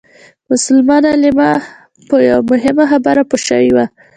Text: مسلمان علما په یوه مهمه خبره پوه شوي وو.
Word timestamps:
مسلمان 0.49 1.03
علما 1.13 1.49
په 2.09 2.15
یوه 2.27 2.41
مهمه 2.51 2.85
خبره 2.91 3.23
پوه 3.29 3.39
شوي 3.47 3.69
وو. 3.75 3.85